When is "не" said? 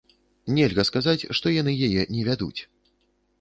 2.15-2.25